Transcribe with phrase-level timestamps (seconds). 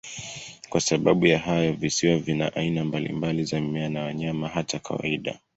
[0.69, 5.39] Kwa sababu ya hayo, visiwa vina aina mbalimbali za mimea na wanyama, hata kawaida.